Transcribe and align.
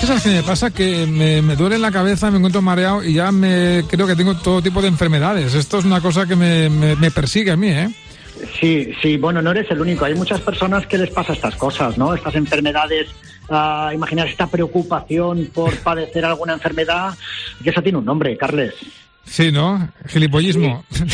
Que 0.00 0.06
sabes 0.06 0.22
que 0.22 0.30
me 0.30 0.42
pasa 0.42 0.70
que 0.70 1.06
me, 1.06 1.42
me, 1.42 1.56
duele 1.56 1.78
la 1.78 1.92
cabeza, 1.92 2.30
me 2.30 2.38
encuentro 2.38 2.62
mareado 2.62 3.04
y 3.04 3.14
ya 3.14 3.30
me 3.30 3.84
creo 3.86 4.06
que 4.06 4.16
tengo 4.16 4.34
todo 4.34 4.62
tipo 4.62 4.80
de 4.80 4.88
enfermedades. 4.88 5.54
Esto 5.54 5.78
es 5.78 5.84
una 5.84 6.00
cosa 6.00 6.26
que 6.26 6.36
me, 6.36 6.70
me, 6.70 6.96
me 6.96 7.10
persigue 7.10 7.50
a 7.50 7.56
mí, 7.56 7.68
¿eh? 7.68 7.90
Sí, 8.58 8.92
sí, 9.02 9.16
bueno, 9.18 9.42
no 9.42 9.50
eres 9.50 9.70
el 9.70 9.80
único. 9.80 10.04
Hay 10.06 10.14
muchas 10.14 10.40
personas 10.40 10.86
que 10.86 10.96
les 10.96 11.10
pasa 11.10 11.34
estas 11.34 11.54
cosas, 11.56 11.98
¿no? 11.98 12.14
Estas 12.14 12.34
enfermedades, 12.34 13.08
uh, 13.48 13.92
imaginar 13.92 14.26
esta 14.26 14.46
preocupación 14.46 15.50
por 15.52 15.76
padecer 15.78 16.24
alguna 16.24 16.54
enfermedad, 16.54 17.14
que 17.62 17.70
eso 17.70 17.82
tiene 17.82 17.98
un 17.98 18.04
nombre, 18.04 18.36
Carles. 18.36 18.74
Sí, 19.24 19.52
¿no? 19.52 19.88
Gilipollismo. 20.08 20.84
Sí. 20.90 21.04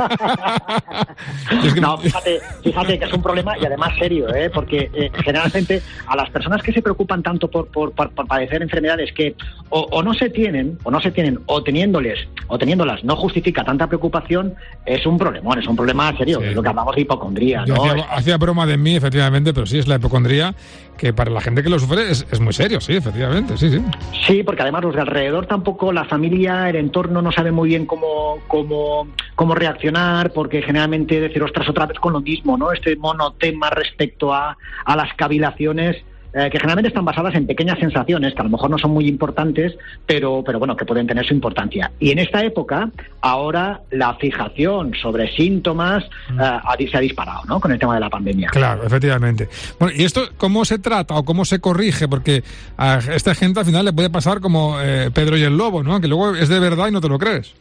no, 1.80 1.98
fíjate, 1.98 2.40
fíjate 2.62 2.98
que 2.98 3.04
es 3.04 3.12
un 3.12 3.22
problema 3.22 3.58
y 3.58 3.66
además 3.66 3.92
serio, 3.98 4.34
¿eh? 4.34 4.50
porque 4.52 4.90
eh, 4.94 5.10
generalmente 5.24 5.82
a 6.06 6.16
las 6.16 6.30
personas 6.30 6.62
que 6.62 6.72
se 6.72 6.82
preocupan 6.82 7.22
tanto 7.22 7.48
por, 7.48 7.66
por, 7.68 7.92
por, 7.92 8.10
por 8.10 8.26
padecer 8.26 8.62
enfermedades 8.62 9.12
que 9.12 9.34
o, 9.68 9.80
o, 9.90 10.02
no 10.02 10.14
se 10.14 10.30
tienen, 10.30 10.78
o 10.82 10.90
no 10.90 11.00
se 11.00 11.10
tienen, 11.10 11.38
o 11.46 11.62
teniéndoles, 11.62 12.28
o 12.48 12.58
teniéndolas 12.58 13.04
no 13.04 13.16
justifica 13.16 13.64
tanta 13.64 13.86
preocupación, 13.86 14.54
es 14.84 15.06
un 15.06 15.18
problemón, 15.18 15.58
es 15.58 15.66
un 15.66 15.76
problema 15.76 16.16
serio, 16.16 16.40
sí. 16.40 16.46
es 16.46 16.54
lo 16.54 16.62
que 16.62 16.68
hablamos 16.68 16.94
de 16.94 17.02
hipocondría. 17.02 17.64
¿no? 17.66 17.84
hacía, 17.84 18.04
hacía, 18.10 18.36
broma 18.36 18.66
de 18.66 18.76
mí, 18.76 18.96
efectivamente, 18.96 19.52
pero 19.52 19.66
sí 19.66 19.78
es 19.78 19.86
la 19.86 19.96
hipocondría, 19.96 20.54
que 20.96 21.12
para 21.12 21.30
la 21.30 21.40
gente 21.40 21.62
que 21.62 21.70
lo 21.70 21.78
sufre 21.78 22.10
es, 22.10 22.26
es 22.30 22.40
muy 22.40 22.52
serio, 22.52 22.80
sí, 22.80 22.94
efectivamente, 22.94 23.56
sí, 23.56 23.70
sí. 23.70 23.82
Sí, 24.26 24.42
porque 24.42 24.62
además 24.62 24.82
los 24.82 24.94
de 24.94 25.00
alrededor 25.00 25.46
tampoco, 25.46 25.92
la 25.92 26.04
familia, 26.04 26.68
el 26.68 26.76
entorno 26.76 27.22
no 27.22 27.32
sabe 27.32 27.52
muy 27.52 27.70
bien 27.70 27.86
cómo, 27.86 28.38
cómo, 28.48 29.08
cómo 29.40 29.54
reaccionar, 29.54 30.34
porque 30.34 30.60
generalmente 30.60 31.18
decir, 31.18 31.42
ostras, 31.42 31.66
otra 31.66 31.86
vez 31.86 31.98
con 31.98 32.12
lo 32.12 32.20
mismo, 32.20 32.58
¿no? 32.58 32.72
Este 32.72 32.94
monotema 32.94 33.70
respecto 33.70 34.34
a, 34.34 34.58
a 34.84 34.96
las 34.96 35.14
cavilaciones 35.14 35.96
eh, 36.34 36.50
que 36.52 36.58
generalmente 36.58 36.88
están 36.88 37.06
basadas 37.06 37.34
en 37.34 37.46
pequeñas 37.46 37.78
sensaciones 37.78 38.34
que 38.34 38.40
a 38.42 38.44
lo 38.44 38.50
mejor 38.50 38.68
no 38.68 38.76
son 38.76 38.90
muy 38.90 39.08
importantes, 39.08 39.72
pero, 40.04 40.42
pero 40.44 40.58
bueno, 40.58 40.76
que 40.76 40.84
pueden 40.84 41.06
tener 41.06 41.26
su 41.26 41.32
importancia. 41.32 41.90
Y 41.98 42.10
en 42.10 42.18
esta 42.18 42.44
época, 42.44 42.90
ahora 43.22 43.80
la 43.90 44.14
fijación 44.16 44.92
sobre 45.00 45.34
síntomas 45.34 46.04
eh, 46.38 46.88
se 46.90 46.96
ha 46.98 47.00
disparado, 47.00 47.40
¿no? 47.46 47.60
Con 47.60 47.72
el 47.72 47.78
tema 47.78 47.94
de 47.94 48.00
la 48.00 48.10
pandemia. 48.10 48.50
Claro, 48.50 48.84
efectivamente. 48.84 49.48
Bueno, 49.78 49.94
¿y 49.96 50.04
esto 50.04 50.20
cómo 50.36 50.66
se 50.66 50.78
trata 50.78 51.14
o 51.14 51.24
cómo 51.24 51.46
se 51.46 51.60
corrige? 51.60 52.08
Porque 52.08 52.44
a 52.76 52.98
esta 52.98 53.34
gente 53.34 53.60
al 53.60 53.64
final 53.64 53.86
le 53.86 53.94
puede 53.94 54.10
pasar 54.10 54.40
como 54.40 54.78
eh, 54.82 55.10
Pedro 55.14 55.38
y 55.38 55.44
el 55.44 55.56
Lobo, 55.56 55.82
¿no? 55.82 55.98
Que 55.98 56.08
luego 56.08 56.36
es 56.36 56.50
de 56.50 56.60
verdad 56.60 56.88
y 56.88 56.92
no 56.92 57.00
te 57.00 57.08
lo 57.08 57.18
crees. 57.18 57.54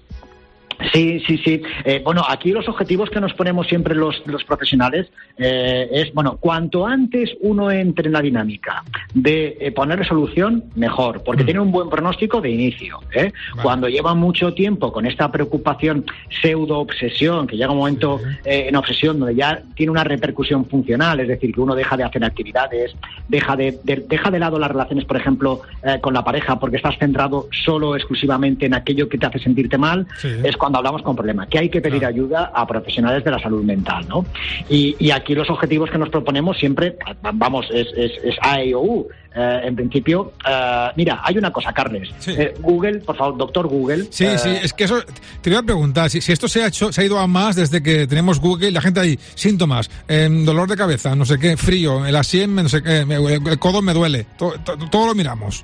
Sí, 0.94 1.22
sí, 1.27 1.38
sí. 1.39 1.61
Eh, 1.83 2.02
bueno, 2.03 2.23
aquí 2.27 2.52
los 2.52 2.67
objetivos 2.69 3.09
que 3.09 3.19
nos 3.19 3.33
ponemos 3.33 3.67
siempre 3.67 3.95
los, 3.95 4.22
los 4.25 4.44
profesionales 4.45 5.08
eh, 5.38 5.89
es, 5.91 6.13
bueno, 6.13 6.38
cuanto 6.38 6.86
antes 6.86 7.31
uno 7.41 7.69
entre 7.69 8.08
en 8.08 8.13
la 8.13 8.21
dinámica 8.21 8.83
de 9.13 9.58
eh, 9.59 9.71
poner 9.71 10.05
solución, 10.08 10.63
mejor, 10.75 11.21
porque 11.23 11.44
mm. 11.44 11.45
tiene 11.45 11.59
un 11.59 11.71
buen 11.71 11.89
pronóstico 11.89 12.39
de 12.39 12.52
inicio. 12.52 12.99
Vale. 13.13 13.33
Cuando 13.61 13.89
lleva 13.89 14.13
mucho 14.13 14.53
tiempo 14.53 14.91
con 14.94 15.05
esta 15.05 15.30
preocupación 15.31 16.05
pseudo-obsesión, 16.41 17.45
que 17.45 17.58
llega 17.58 17.71
un 17.71 17.80
momento 17.80 18.19
sí. 18.19 18.25
en 18.45 18.75
obsesión 18.75 19.19
donde 19.19 19.36
ya 19.36 19.61
tiene 19.75 19.92
una 19.92 20.05
repercusión 20.05 20.65
funcional, 20.65 21.20
es 21.20 21.27
decir, 21.27 21.54
que 21.54 21.59
uno 21.59 21.75
deja 21.75 21.98
de 21.98 22.05
hacer 22.05 22.23
actividades, 22.23 22.95
deja 23.27 23.55
de, 23.58 23.80
de 23.83 23.98
deja 24.08 24.31
de 24.31 24.39
lado 24.39 24.58
las 24.58 24.71
relaciones, 24.71 25.05
por 25.05 25.17
ejemplo, 25.17 25.61
con 26.02 26.14
la 26.14 26.23
pareja, 26.23 26.59
porque 26.59 26.77
estás 26.77 26.98
centrado 26.98 27.48
solo 27.52 27.95
exclusivamente 27.95 28.65
en 28.65 28.73
aquello 28.73 29.09
que 29.09 29.17
te 29.17 29.25
hace 29.25 29.39
sentirte 29.39 29.77
mal, 29.77 30.08
sí. 30.17 30.30
es 30.43 30.55
cuando 30.55 30.68
hablamos 30.77 31.02
con 31.02 31.15
problemas, 31.15 31.47
que 31.47 31.59
hay 31.59 31.69
que 31.69 31.81
pedir 31.81 31.99
claro. 31.99 32.15
ayuda 32.15 32.52
a 32.53 32.67
profesionales 32.67 33.23
de 33.23 33.31
la 33.31 33.39
salud 33.39 33.63
mental, 33.63 34.07
¿no? 34.07 34.25
Y, 34.69 34.95
y, 34.99 35.11
aquí 35.11 35.35
los 35.35 35.49
objetivos 35.49 35.89
que 35.89 35.97
nos 35.97 36.09
proponemos 36.09 36.57
siempre, 36.57 36.97
vamos, 37.33 37.67
es, 37.73 37.87
es, 37.95 38.11
es 38.23 38.35
A, 38.41 38.61
E 38.61 38.73
o 38.75 38.81
U. 38.81 39.07
Eh, 39.36 39.62
en 39.64 39.76
principio, 39.76 40.34
eh, 40.48 40.88
mira, 40.95 41.22
hay 41.23 41.38
una 41.38 41.52
cosa, 41.52 41.72
Carles. 41.72 42.10
Sí. 42.17 42.32
Eh, 42.32 42.56
Google, 42.60 43.00
por 43.00 43.16
favor, 43.16 43.38
doctor 43.38 43.67
Google. 43.67 44.08
Sí, 44.10 44.26
sí, 44.38 44.50
es 44.50 44.73
que 44.73 44.86
eso, 44.86 45.02
te 45.42 45.52
iba 45.52 45.60
a 45.60 45.64
preguntar, 45.64 46.10
si, 46.10 46.20
si, 46.20 46.32
esto 46.32 46.48
se 46.48 46.64
ha 46.64 46.67
hecho, 46.67 46.92
se 46.92 47.02
ha 47.02 47.06
ido 47.06 47.20
a 47.20 47.28
más 47.28 47.56
desde 47.56 47.84
que 47.84 48.08
tenemos 48.08 48.40
Google, 48.40 48.72
la 48.72 48.82
gente 48.82 49.00
ahí, 49.00 49.20
síntomas, 49.36 49.90
dolor 50.08 50.67
de 50.67 50.76
cabeza, 50.76 51.16
no 51.16 51.26
sé 51.26 51.38
qué, 51.38 51.58
frío, 51.58 52.06
el 52.06 52.16
asien, 52.16 52.56
no 52.56 52.67
sé 52.67 52.82
qué, 52.82 53.00
el 53.02 53.60
codo 53.60 53.84
me 53.84 53.94
duele, 53.94 54.26
todo, 54.36 54.54
todo, 54.64 54.78
todo 54.90 55.08
lo 55.08 55.16
miramos. 55.16 55.64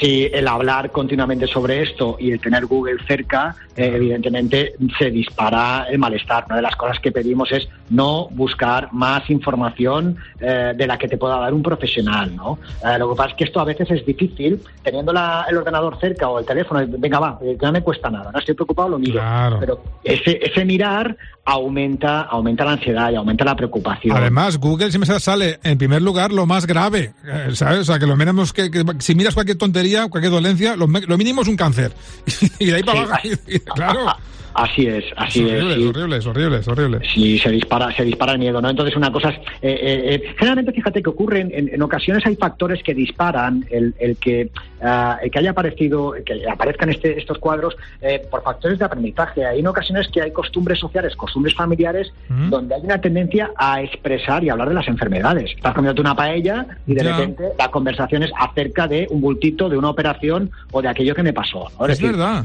Sí, 0.00 0.28
el 0.32 0.48
hablar 0.48 0.90
continuamente 0.90 1.46
sobre 1.46 1.82
esto 1.82 2.16
y 2.18 2.32
el 2.32 2.40
tener 2.40 2.66
Google 2.66 2.96
cerca, 3.06 3.54
eh, 3.76 3.92
evidentemente 3.94 4.74
se 4.98 5.10
dispara 5.10 5.86
el 5.88 5.98
malestar. 5.98 6.44
Una 6.46 6.56
de 6.56 6.62
las 6.62 6.76
cosas 6.76 6.98
que 6.98 7.12
pedimos 7.12 7.52
es 7.52 7.68
no 7.90 8.28
buscar 8.30 8.92
más 8.92 9.28
información 9.30 10.16
eh, 10.40 10.72
de 10.74 10.86
la 10.86 10.98
que 10.98 11.08
te 11.08 11.18
pueda 11.18 11.38
dar 11.38 11.52
un 11.52 11.62
profesional. 11.62 12.34
¿no? 12.34 12.58
Eh, 13.02 13.06
lo 13.06 13.10
que 13.10 13.16
pasa 13.16 13.30
es 13.30 13.36
que 13.36 13.44
esto 13.44 13.60
a 13.60 13.64
veces 13.64 13.90
es 13.90 14.06
difícil, 14.06 14.60
teniendo 14.82 15.12
la, 15.12 15.44
el 15.48 15.56
ordenador 15.56 15.98
cerca 16.00 16.28
o 16.28 16.38
el 16.38 16.46
teléfono, 16.46 16.84
venga, 16.98 17.18
va, 17.18 17.38
no 17.60 17.72
me 17.72 17.82
cuesta 17.82 18.10
nada, 18.10 18.30
no 18.32 18.38
estoy 18.38 18.54
preocupado, 18.54 18.90
lo 18.90 18.98
miro. 18.98 19.14
Claro. 19.14 19.58
Pero 19.60 19.82
ese, 20.04 20.38
ese 20.42 20.64
mirar 20.64 21.16
aumenta, 21.44 22.22
aumenta 22.22 22.64
la 22.64 22.72
ansiedad 22.72 23.10
y 23.10 23.16
aumenta 23.16 23.44
la 23.44 23.56
preocupación. 23.56 24.16
Además, 24.16 24.58
Google 24.58 24.90
siempre 24.90 25.18
sale 25.18 25.58
en 25.62 25.78
primer 25.78 26.02
lugar 26.02 26.32
lo 26.32 26.46
más 26.46 26.66
grave, 26.66 27.12
¿sabes? 27.52 27.80
O 27.80 27.84
sea, 27.84 27.98
que 27.98 28.06
lo 28.06 28.16
menos 28.16 28.52
que, 28.52 28.70
que 28.70 28.84
si 29.00 29.14
miras 29.14 29.34
cualquier 29.34 29.58
tontería, 29.58 30.08
cualquier 30.08 30.32
dolencia, 30.32 30.76
lo, 30.76 30.86
lo 30.86 31.18
mínimo 31.18 31.42
es 31.42 31.48
un 31.48 31.56
cáncer. 31.56 31.92
y 32.58 32.66
de 32.66 32.76
ahí 32.76 32.82
para 32.82 32.98
sí, 32.98 33.04
abajo, 33.04 33.28
y, 33.48 33.58
claro. 33.60 34.06
Así 34.54 34.86
es, 34.86 35.04
así 35.16 35.40
es. 35.48 35.62
Horrible, 35.62 35.72
es, 35.72 35.78
sí. 35.78 35.86
horrible, 35.86 36.16
es 36.16 36.26
horrible, 36.26 36.58
es 36.58 36.68
horrible. 36.68 37.00
Sí, 37.14 37.38
se 37.38 37.50
dispara, 37.50 37.94
se 37.94 38.04
dispara 38.04 38.32
el 38.32 38.38
miedo, 38.38 38.60
¿no? 38.60 38.68
Entonces 38.68 38.94
una 38.96 39.10
cosa 39.10 39.30
es, 39.30 39.38
eh, 39.38 39.40
eh, 39.62 40.14
eh, 40.14 40.34
generalmente 40.36 40.72
fíjate 40.72 41.02
que 41.02 41.10
ocurre, 41.10 41.40
en, 41.40 41.70
en, 41.72 41.82
ocasiones 41.82 42.24
hay 42.26 42.36
factores 42.36 42.82
que 42.82 42.91
disparan 42.94 43.64
el, 43.70 43.94
el 43.98 44.16
que, 44.16 44.50
uh, 44.80 45.22
el 45.22 45.30
que 45.30 45.38
haya 45.38 45.50
aparecido, 45.50 46.14
que 46.24 46.48
aparezcan 46.48 46.90
este, 46.90 47.18
estos 47.18 47.38
cuadros 47.38 47.76
eh, 48.00 48.26
por 48.30 48.42
factores 48.42 48.78
de 48.78 48.84
aprendizaje. 48.84 49.44
Hay 49.44 49.60
en 49.60 49.66
ocasiones 49.66 50.08
que 50.12 50.22
hay 50.22 50.30
costumbres 50.32 50.78
sociales, 50.78 51.16
costumbres 51.16 51.54
familiares, 51.54 52.12
-huh. 52.28 52.48
donde 52.48 52.74
hay 52.74 52.82
una 52.82 53.00
tendencia 53.00 53.50
a 53.56 53.82
expresar 53.82 54.44
y 54.44 54.50
hablar 54.50 54.68
de 54.68 54.74
las 54.74 54.88
enfermedades. 54.88 55.50
Estás 55.54 55.74
comiendo 55.74 56.00
una 56.00 56.14
paella 56.14 56.66
y 56.86 56.94
de 56.94 57.04
ya. 57.04 57.16
repente 57.16 57.44
la 57.58 57.68
conversación 57.68 58.22
es 58.22 58.30
acerca 58.38 58.86
de 58.88 59.06
un 59.10 59.20
bultito, 59.20 59.68
de 59.68 59.76
una 59.76 59.90
operación 59.90 60.50
o 60.72 60.82
de 60.82 60.88
aquello 60.88 61.14
que 61.14 61.22
me 61.22 61.32
pasó. 61.32 61.68
¿no? 61.78 61.86
Es, 61.86 61.92
es 61.92 61.98
decir, 61.98 62.16
verdad. 62.16 62.44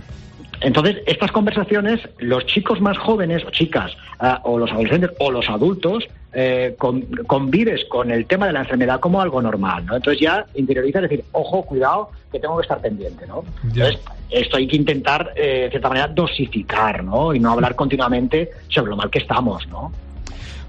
Entonces, 0.62 0.98
estas 1.06 1.32
conversaciones, 1.32 2.00
los 2.20 2.46
chicos 2.46 2.82
más 2.82 2.98
jóvenes, 2.98 3.44
o 3.46 3.52
chicas, 3.52 3.96
uh, 4.20 4.36
o 4.44 4.58
los 4.58 4.72
adolescentes, 4.72 5.12
o 5.20 5.32
los 5.32 5.48
adultos, 5.50 6.08
eh, 6.34 6.76
con, 6.78 7.02
convives 7.28 7.86
con 7.86 8.12
el 8.12 8.26
tema 8.26 8.48
de 8.48 8.54
la 8.54 8.60
enfermedad 8.62 9.00
como 9.00 9.22
algo 9.22 9.42
normal, 9.42 9.86
¿no? 9.86 9.96
Entonces 9.96 10.22
ya 10.22 10.46
interioriza 10.56 11.02
decir, 11.02 11.24
ojo, 11.32 11.64
cuidado, 11.64 12.10
que 12.32 12.40
tengo 12.40 12.58
que 12.58 12.64
estar 12.64 12.82
pendiente, 12.82 13.26
¿no? 13.28 13.44
Ya. 13.74 13.88
Entonces, 13.88 14.00
esto 14.30 14.58
hay 14.58 14.68
que 14.68 14.76
intentar, 14.76 15.32
eh, 15.36 15.64
de 15.64 15.70
cierta 15.70 15.90
manera, 15.90 16.08
dosificar, 16.08 17.04
¿no? 17.04 17.34
Y 17.34 17.40
no 17.40 17.52
hablar 17.52 17.76
continuamente 17.76 18.52
sobre 18.68 18.90
lo 18.90 18.98
mal 18.98 19.10
que 19.10 19.20
estamos, 19.20 19.68
¿no? 19.68 19.92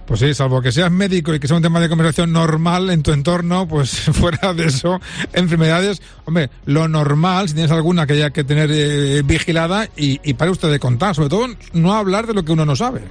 Pues 0.08 0.20
sí, 0.20 0.32
salvo 0.32 0.62
que 0.62 0.72
seas 0.72 0.90
médico 0.90 1.34
y 1.34 1.38
que 1.38 1.46
sea 1.46 1.58
un 1.58 1.62
tema 1.62 1.80
de 1.80 1.88
conversación 1.90 2.32
normal 2.32 2.88
en 2.88 3.02
tu 3.02 3.12
entorno, 3.12 3.68
pues 3.68 3.90
fuera 4.12 4.54
de 4.54 4.64
eso, 4.64 5.00
enfermedades, 5.34 6.00
hombre, 6.24 6.48
lo 6.64 6.88
normal, 6.88 7.48
si 7.48 7.54
tienes 7.54 7.70
alguna 7.70 8.06
que 8.06 8.14
haya 8.14 8.30
que 8.30 8.42
tener 8.42 8.70
eh, 8.72 9.20
vigilada 9.22 9.86
y, 9.96 10.18
y 10.24 10.32
para 10.32 10.50
usted 10.50 10.70
de 10.70 10.78
contar, 10.78 11.14
sobre 11.14 11.28
todo 11.28 11.46
no 11.74 11.92
hablar 11.92 12.26
de 12.26 12.32
lo 12.32 12.42
que 12.42 12.52
uno 12.52 12.64
no 12.64 12.74
sabe. 12.74 13.02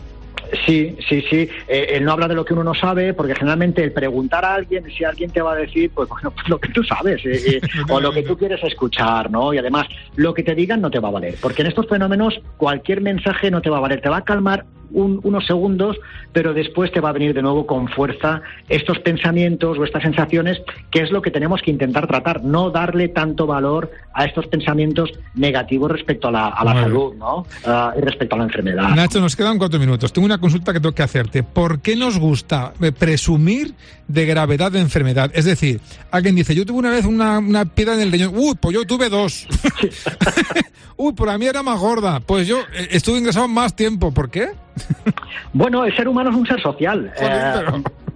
Sí, 0.65 0.95
sí, 1.07 1.21
sí. 1.29 1.49
Eh, 1.67 1.87
el 1.91 2.05
no 2.05 2.13
hablar 2.13 2.29
de 2.29 2.35
lo 2.35 2.45
que 2.45 2.53
uno 2.53 2.63
no 2.63 2.73
sabe, 2.73 3.13
porque 3.13 3.35
generalmente 3.35 3.83
el 3.83 3.91
preguntar 3.91 4.45
a 4.45 4.55
alguien, 4.55 4.85
si 4.95 5.03
alguien 5.03 5.29
te 5.29 5.41
va 5.41 5.53
a 5.53 5.55
decir, 5.55 5.91
pues 5.93 6.07
bueno, 6.09 6.31
pues 6.31 6.47
lo 6.49 6.59
que 6.59 6.69
tú 6.69 6.83
sabes, 6.83 7.23
eh, 7.25 7.57
eh, 7.57 7.61
o 7.89 7.99
lo 7.99 8.11
que 8.11 8.23
tú 8.23 8.37
quieres 8.37 8.63
escuchar, 8.63 9.29
¿no? 9.29 9.53
Y 9.53 9.57
además, 9.57 9.87
lo 10.15 10.33
que 10.33 10.43
te 10.43 10.55
digan 10.55 10.81
no 10.81 10.89
te 10.89 10.99
va 10.99 11.09
a 11.09 11.11
valer, 11.11 11.35
porque 11.41 11.61
en 11.61 11.69
estos 11.69 11.87
fenómenos 11.87 12.39
cualquier 12.57 13.01
mensaje 13.01 13.51
no 13.51 13.61
te 13.61 13.69
va 13.69 13.77
a 13.77 13.81
valer, 13.81 14.01
te 14.01 14.09
va 14.09 14.17
a 14.17 14.23
calmar 14.23 14.65
unos 14.91 15.45
segundos, 15.45 15.97
pero 16.33 16.53
después 16.53 16.91
te 16.91 16.99
va 16.99 17.09
a 17.09 17.13
venir 17.13 17.33
de 17.33 17.41
nuevo 17.41 17.65
con 17.65 17.87
fuerza 17.87 18.41
estos 18.69 18.99
pensamientos 18.99 19.77
o 19.77 19.83
estas 19.83 20.03
sensaciones, 20.03 20.61
que 20.91 21.01
es 21.01 21.11
lo 21.11 21.21
que 21.21 21.31
tenemos 21.31 21.61
que 21.61 21.71
intentar 21.71 22.07
tratar, 22.07 22.43
no 22.43 22.69
darle 22.69 23.07
tanto 23.09 23.47
valor 23.47 23.91
a 24.13 24.25
estos 24.25 24.47
pensamientos 24.47 25.11
negativos 25.35 25.91
respecto 25.91 26.27
a 26.29 26.31
la, 26.31 26.73
salud 26.73 27.13
¿no? 27.15 27.45
Ah, 27.65 27.93
y 27.97 28.01
respecto 28.01 28.35
a 28.35 28.39
la 28.39 28.45
enfermedad. 28.45 28.89
Nacho, 28.95 29.19
nos 29.19 29.35
quedan 29.35 29.57
cuatro 29.57 29.79
minutos. 29.79 30.11
Tengo 30.11 30.25
una 30.25 30.39
consulta 30.39 30.73
que 30.73 30.79
tengo 30.79 30.95
que 30.95 31.03
hacerte. 31.03 31.43
¿Por 31.43 31.81
qué 31.81 31.95
nos 31.95 32.17
gusta 32.17 32.73
eh, 32.81 32.91
presumir 32.91 33.73
de 34.07 34.25
gravedad 34.25 34.71
de 34.71 34.79
enfermedad? 34.79 35.31
Es 35.33 35.45
decir, 35.45 35.79
alguien 36.11 36.35
dice, 36.35 36.55
yo 36.55 36.65
tuve 36.65 36.79
una 36.79 36.91
vez 36.91 37.05
una, 37.05 37.39
una 37.39 37.65
piedra 37.65 37.93
en 37.93 38.01
el 38.01 38.11
riñón. 38.11 38.33
Uy, 38.35 38.55
pues 38.59 38.73
yo 38.75 38.85
tuve 38.85 39.09
dos. 39.09 39.47
Uy, 40.97 41.13
por 41.13 41.29
a 41.29 41.37
mí 41.37 41.45
era 41.45 41.61
más 41.61 41.79
gorda. 41.79 42.19
Pues 42.19 42.47
yo 42.47 42.59
eh, 42.73 42.89
estuve 42.91 43.19
ingresado 43.19 43.47
más 43.47 43.75
tiempo. 43.75 44.11
¿Por 44.11 44.29
qué? 44.29 44.49
Bueno, 45.53 45.85
el 45.85 45.95
ser 45.95 46.07
humano 46.07 46.29
es 46.29 46.35
un 46.35 46.47
ser 46.47 46.61
social. 46.61 47.11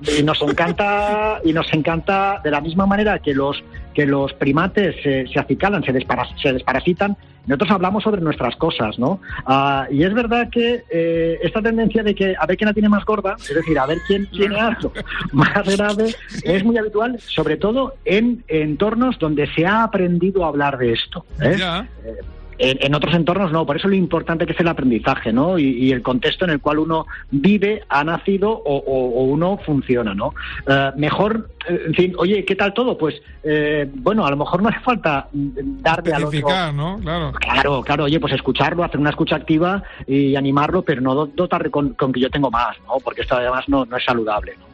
Eh, 0.03 0.19
y 0.19 0.23
nos 0.23 0.41
encanta, 0.41 1.39
y 1.43 1.53
nos 1.53 1.71
encanta 1.73 2.41
de 2.43 2.49
la 2.49 2.59
misma 2.59 2.87
manera 2.87 3.19
que 3.19 3.35
los 3.35 3.63
que 3.93 4.07
los 4.07 4.33
primates 4.33 4.95
se 5.03 5.39
acicalan, 5.39 5.83
se, 5.83 5.93
se 6.41 6.53
desparasitan, 6.53 7.15
nosotros 7.47 7.71
hablamos 7.71 8.03
sobre 8.03 8.21
nuestras 8.21 8.55
cosas, 8.55 8.99
¿no? 8.99 9.19
Ah, 9.45 9.87
y 9.89 10.03
es 10.03 10.13
verdad 10.13 10.49
que 10.49 10.83
eh, 10.89 11.39
esta 11.41 11.61
tendencia 11.61 12.03
de 12.03 12.13
que 12.13 12.35
a 12.37 12.45
ver 12.45 12.57
quién 12.57 12.67
la 12.67 12.73
tiene 12.73 12.89
más 12.89 13.03
gorda, 13.03 13.35
es 13.39 13.55
decir, 13.55 13.79
a 13.79 13.85
ver 13.87 13.97
quién 14.07 14.29
tiene 14.29 14.59
algo 14.59 14.93
más 15.33 15.65
grave, 15.65 16.13
es 16.43 16.63
muy 16.63 16.77
habitual, 16.77 17.19
sobre 17.19 17.57
todo 17.57 17.95
en 18.05 18.43
entornos 18.47 19.17
donde 19.17 19.47
se 19.53 19.65
ha 19.65 19.83
aprendido 19.83 20.45
a 20.45 20.49
hablar 20.49 20.77
de 20.77 20.93
esto. 20.93 21.25
¿eh? 21.41 21.57
En, 22.57 22.93
otros 22.95 23.13
entornos 23.13 23.51
no, 23.51 23.65
por 23.65 23.77
eso 23.77 23.87
lo 23.87 23.95
importante 23.95 24.45
que 24.45 24.53
es 24.53 24.59
el 24.59 24.67
aprendizaje, 24.67 25.33
¿no? 25.33 25.57
Y, 25.57 25.91
el 25.91 26.01
contexto 26.01 26.45
en 26.45 26.51
el 26.51 26.61
cual 26.61 26.79
uno 26.79 27.05
vive, 27.31 27.83
ha 27.89 28.03
nacido 28.03 28.51
o, 28.51 29.23
uno 29.23 29.59
funciona, 29.65 30.13
¿no? 30.13 30.33
Eh, 30.67 30.91
mejor, 30.95 31.49
eh, 31.67 31.83
en 31.87 31.93
fin, 31.93 32.13
oye, 32.17 32.45
¿qué 32.45 32.55
tal 32.55 32.73
todo? 32.73 32.97
Pues, 32.97 33.21
eh, 33.43 33.89
bueno, 33.93 34.25
a 34.25 34.29
lo 34.31 34.37
mejor 34.37 34.61
no 34.61 34.69
hace 34.69 34.79
falta 34.79 35.27
darle 35.31 36.13
al 36.13 36.25
otro... 36.25 36.39
¿no? 36.73 36.99
Claro. 36.99 37.31
Claro, 37.33 37.81
claro, 37.81 38.03
oye, 38.05 38.19
pues 38.19 38.33
escucharlo, 38.33 38.83
hacer 38.83 38.99
una 38.99 39.09
escucha 39.09 39.35
activa 39.35 39.83
y 40.07 40.35
animarlo, 40.35 40.81
pero 40.83 41.01
no 41.01 41.25
dotarle 41.25 41.69
con, 41.69 41.93
con 41.93 42.13
que 42.13 42.19
yo 42.19 42.29
tengo 42.29 42.51
más, 42.51 42.77
¿no? 42.87 42.97
Porque 43.03 43.21
esto 43.21 43.35
además 43.35 43.67
no, 43.67 43.85
no 43.85 43.97
es 43.97 44.03
saludable, 44.03 44.55
¿no? 44.59 44.70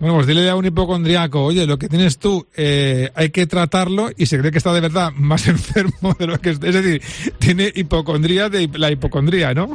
Bueno, 0.00 0.16
pues 0.16 0.26
dile 0.26 0.48
a 0.50 0.56
un 0.56 0.64
hipocondriaco, 0.64 1.42
oye, 1.42 1.66
lo 1.66 1.78
que 1.78 1.88
tienes 1.88 2.18
tú 2.18 2.46
eh, 2.56 3.10
hay 3.14 3.30
que 3.30 3.46
tratarlo 3.46 4.10
y 4.16 4.26
se 4.26 4.38
cree 4.38 4.50
que 4.50 4.58
está 4.58 4.72
de 4.72 4.80
verdad 4.80 5.12
más 5.16 5.46
enfermo 5.48 6.14
de 6.18 6.26
lo 6.26 6.38
que 6.38 6.50
es. 6.50 6.62
Es 6.62 6.74
decir, 6.74 7.02
tiene 7.38 7.70
hipocondría 7.74 8.48
de 8.48 8.68
la 8.74 8.90
hipocondría, 8.90 9.54
¿no? 9.54 9.70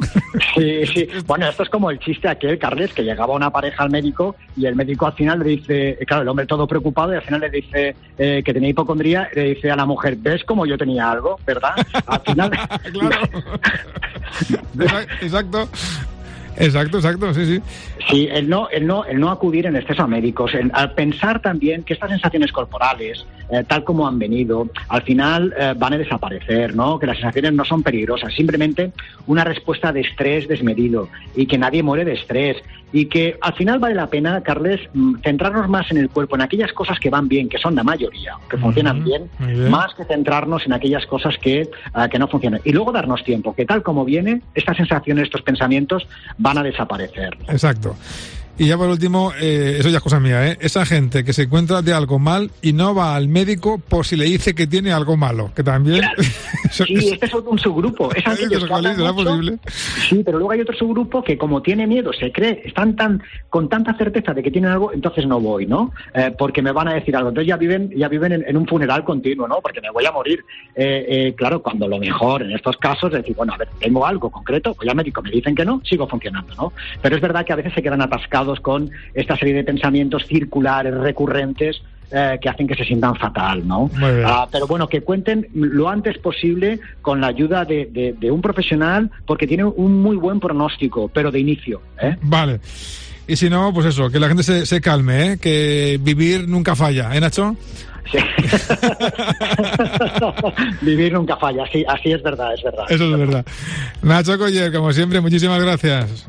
Sí, 0.54 0.86
sí. 0.94 1.08
Bueno, 1.26 1.48
esto 1.48 1.62
es 1.62 1.68
como 1.68 1.90
el 1.90 1.98
chiste 1.98 2.28
aquel, 2.28 2.58
Carles, 2.58 2.92
que 2.92 3.02
llegaba 3.02 3.34
una 3.34 3.50
pareja 3.50 3.82
al 3.82 3.90
médico 3.90 4.36
y 4.56 4.66
el 4.66 4.76
médico 4.76 5.06
al 5.06 5.14
final 5.14 5.40
le 5.40 5.50
dice, 5.50 5.98
claro, 6.06 6.22
el 6.22 6.28
hombre 6.28 6.46
todo 6.46 6.66
preocupado 6.66 7.12
y 7.12 7.16
al 7.16 7.22
final 7.22 7.40
le 7.40 7.50
dice 7.50 7.96
eh, 8.18 8.42
que 8.44 8.52
tenía 8.52 8.70
hipocondría 8.70 9.28
y 9.32 9.36
le 9.36 9.44
dice 9.54 9.70
a 9.70 9.76
la 9.76 9.86
mujer, 9.86 10.16
¿ves 10.16 10.44
como 10.44 10.66
yo 10.66 10.76
tenía 10.76 11.10
algo, 11.10 11.38
verdad? 11.46 11.72
Al 12.06 12.20
final... 12.20 12.50
claro. 12.92 13.18
Exacto. 15.20 15.68
Exacto, 16.56 16.98
exacto, 16.98 17.34
sí, 17.34 17.46
sí. 17.46 17.62
Sí, 18.10 18.28
el 18.30 18.48
no, 18.48 18.68
el 18.70 18.86
no, 18.86 19.04
el 19.04 19.20
no 19.20 19.30
acudir 19.30 19.66
en 19.66 19.76
exceso 19.76 20.02
a 20.02 20.06
médicos, 20.06 20.52
al 20.72 20.92
pensar 20.92 21.40
también 21.40 21.84
que 21.84 21.94
estas 21.94 22.10
sensaciones 22.10 22.50
corporales, 22.50 23.24
eh, 23.50 23.64
tal 23.66 23.84
como 23.84 24.06
han 24.06 24.18
venido, 24.18 24.68
al 24.88 25.02
final 25.02 25.54
eh, 25.58 25.74
van 25.76 25.94
a 25.94 25.98
desaparecer, 25.98 26.74
¿no? 26.74 26.98
Que 26.98 27.06
las 27.06 27.16
sensaciones 27.16 27.52
no 27.52 27.64
son 27.64 27.82
peligrosas, 27.82 28.32
simplemente 28.34 28.92
una 29.26 29.44
respuesta 29.44 29.92
de 29.92 30.00
estrés 30.00 30.48
desmedido 30.48 31.08
y 31.34 31.46
que 31.46 31.58
nadie 31.58 31.82
muere 31.82 32.04
de 32.04 32.14
estrés 32.14 32.56
y 32.92 33.06
que 33.06 33.36
al 33.40 33.54
final 33.54 33.78
vale 33.78 33.94
la 33.94 34.08
pena, 34.08 34.42
Carles, 34.42 34.80
mm, 34.92 35.20
centrarnos 35.22 35.68
más 35.68 35.90
en 35.90 35.98
el 35.98 36.10
cuerpo, 36.10 36.34
en 36.34 36.42
aquellas 36.42 36.72
cosas 36.72 36.98
que 36.98 37.10
van 37.10 37.28
bien, 37.28 37.48
que 37.48 37.58
son 37.58 37.74
la 37.74 37.84
mayoría, 37.84 38.34
que 38.48 38.56
funcionan 38.56 39.04
bien, 39.04 39.30
más 39.70 39.94
que 39.94 40.04
centrarnos 40.04 40.66
en 40.66 40.72
aquellas 40.72 41.06
cosas 41.06 41.36
que, 41.38 41.68
ah, 41.92 42.08
que 42.08 42.18
no 42.18 42.26
funcionan. 42.28 42.60
Y 42.64 42.72
luego 42.72 42.92
darnos 42.92 43.22
tiempo, 43.22 43.54
que 43.54 43.64
tal 43.64 43.82
como 43.82 44.04
viene, 44.04 44.42
estas 44.54 44.76
sensaciones, 44.76 45.24
estos 45.24 45.42
pensamientos 45.42 46.06
van 46.38 46.58
a 46.58 46.62
desaparecer. 46.62 47.36
Exacto. 47.48 47.96
Y 48.60 48.66
ya 48.66 48.76
por 48.76 48.90
último, 48.90 49.32
eh, 49.40 49.76
eso 49.78 49.88
ya 49.88 49.96
es 49.96 50.02
cosa 50.02 50.20
mía, 50.20 50.46
¿eh? 50.46 50.58
esa 50.60 50.84
gente 50.84 51.24
que 51.24 51.32
se 51.32 51.44
encuentra 51.44 51.80
de 51.80 51.94
algo 51.94 52.18
mal 52.18 52.50
y 52.60 52.74
no 52.74 52.94
va 52.94 53.16
al 53.16 53.26
médico 53.26 53.78
por 53.78 54.04
si 54.04 54.16
le 54.16 54.26
dice 54.26 54.54
que 54.54 54.66
tiene 54.66 54.92
algo 54.92 55.16
malo, 55.16 55.50
que 55.56 55.64
también... 55.64 56.04
sí, 56.70 57.08
este 57.10 57.24
es 57.24 57.32
un 57.32 57.58
subgrupo. 57.58 58.12
Es 58.14 58.22
posible? 58.22 59.58
Sí, 60.10 60.20
pero 60.22 60.36
luego 60.36 60.52
hay 60.52 60.60
otro 60.60 60.76
subgrupo 60.76 61.24
que 61.24 61.38
como 61.38 61.62
tiene 61.62 61.86
miedo, 61.86 62.12
se 62.12 62.30
cree, 62.32 62.60
están 62.62 62.96
tan 62.96 63.22
con 63.48 63.70
tanta 63.70 63.96
certeza 63.96 64.34
de 64.34 64.42
que 64.42 64.50
tienen 64.50 64.72
algo, 64.72 64.92
entonces 64.92 65.26
no 65.26 65.40
voy, 65.40 65.64
¿no? 65.64 65.94
Eh, 66.12 66.30
porque 66.38 66.60
me 66.60 66.72
van 66.72 66.88
a 66.88 66.92
decir 66.92 67.16
algo. 67.16 67.30
Entonces 67.30 67.48
ya 67.48 67.56
viven 67.56 67.90
ya 67.96 68.08
viven 68.08 68.44
en, 68.46 68.56
un 68.58 68.66
funeral 68.66 69.04
continuo, 69.04 69.48
¿no? 69.48 69.60
Porque 69.62 69.80
me 69.80 69.90
voy 69.90 70.04
a 70.04 70.12
morir. 70.12 70.44
Eh, 70.74 71.06
eh, 71.08 71.34
claro, 71.34 71.62
cuando 71.62 71.88
lo 71.88 71.98
mejor 71.98 72.42
en 72.42 72.52
estos 72.52 72.76
casos 72.76 73.10
es 73.10 73.20
decir, 73.20 73.34
bueno, 73.34 73.54
a 73.54 73.56
ver, 73.56 73.68
tengo 73.78 74.04
algo 74.04 74.28
concreto, 74.28 74.74
voy 74.74 74.88
al 74.90 74.96
médico, 74.96 75.22
me 75.22 75.30
dicen 75.30 75.54
que 75.54 75.64
no, 75.64 75.80
sigo 75.82 76.06
funcionando, 76.06 76.54
¿no? 76.56 76.74
Pero 77.00 77.16
es 77.16 77.22
verdad 77.22 77.46
que 77.46 77.54
a 77.54 77.56
veces 77.56 77.72
se 77.72 77.82
quedan 77.82 78.02
atascados 78.02 78.49
con 78.58 78.90
esta 79.14 79.36
serie 79.36 79.54
de 79.54 79.62
pensamientos 79.62 80.26
circulares 80.26 80.94
recurrentes 80.94 81.80
eh, 82.12 82.40
que 82.42 82.48
hacen 82.48 82.66
que 82.66 82.74
se 82.74 82.84
sientan 82.84 83.14
fatal, 83.14 83.68
¿no? 83.68 83.88
Ah, 84.26 84.48
pero 84.50 84.66
bueno, 84.66 84.88
que 84.88 85.02
cuenten 85.02 85.46
lo 85.54 85.88
antes 85.88 86.18
posible 86.18 86.80
con 87.02 87.20
la 87.20 87.28
ayuda 87.28 87.64
de, 87.64 88.16
un 88.32 88.42
profesional 88.42 89.08
porque 89.26 89.46
tiene 89.46 89.62
un 89.62 90.02
muy 90.02 90.16
buen 90.16 90.40
pronóstico, 90.40 91.06
pero 91.06 91.30
de 91.30 91.38
inicio. 91.38 91.80
¿eh? 92.02 92.16
Vale. 92.22 92.58
Y 93.28 93.36
si 93.36 93.48
no, 93.48 93.72
pues 93.72 93.86
eso, 93.86 94.10
que 94.10 94.18
la 94.18 94.26
gente 94.26 94.42
se, 94.42 94.80
calme, 94.80 95.34
¿eh? 95.34 95.38
que 95.38 96.00
vivir 96.02 96.48
nunca 96.48 96.74
falla, 96.74 97.14
¿eh, 97.14 97.20
Nacho? 97.20 97.54
Sí. 98.10 98.18
Vivir 100.82 101.12
nunca 101.12 101.36
falla, 101.36 101.64
sí, 101.70 101.84
así 101.86 102.10
es 102.10 102.20
verdad, 102.24 102.54
es 102.54 102.62
verdad. 102.64 102.86
Eso 102.88 103.04
es 103.04 103.18
verdad. 103.18 103.46
Nacho 104.02 104.36
Coller, 104.36 104.72
como 104.72 104.92
siempre, 104.92 105.20
muchísimas 105.20 105.62
gracias. 105.62 106.28